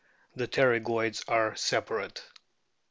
The 0.35 0.47
pterygoids 0.47 1.23
are 1.27 1.55
separate. 1.55 2.23